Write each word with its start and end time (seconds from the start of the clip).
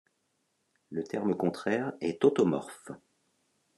Le 0.89 1.03
terme 1.03 1.35
contraire 1.35 1.93
est 2.01 2.25
automorphe. 2.25 2.89